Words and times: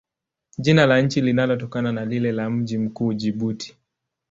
Jina 0.57 0.85
la 0.85 1.01
nchi 1.01 1.21
linatokana 1.21 1.91
na 1.91 2.05
lile 2.05 2.31
la 2.31 2.49
mji 2.49 2.77
mkuu, 2.77 3.13
Jibuti. 3.13 3.77